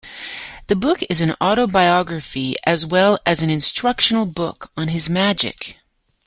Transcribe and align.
The 0.65 0.75
book 0.75 1.01
is 1.11 1.21
an 1.21 1.35
autobiography 1.39 2.55
as 2.65 2.87
well 2.87 3.19
as 3.23 3.43
an 3.43 3.51
instructional 3.51 4.25
book 4.25 4.71
on 4.75 4.87
his 4.87 5.07
magic. 5.11 5.77